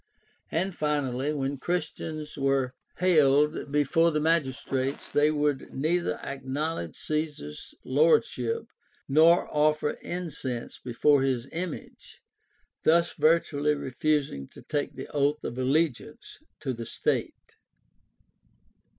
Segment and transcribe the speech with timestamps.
[0.49, 8.65] And, finally, when Christians were haled before the magistrates they would neither acknowledge Caesar's lordship
[9.07, 12.19] nor offer incense before his image,
[12.83, 17.57] thus virtually refusing to take the oath of allegiance to the state.